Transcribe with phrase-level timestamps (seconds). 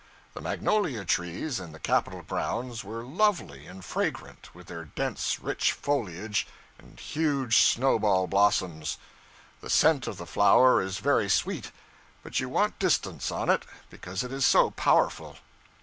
[0.33, 5.73] The magnolia trees in the Capitol grounds were lovely and fragrant, with their dense rich
[5.73, 6.47] foliage
[6.79, 8.97] and huge snow ball blossoms.
[9.59, 11.71] The scent of the flower is very sweet,
[12.23, 15.37] but you want distance on it, because it is so powerful.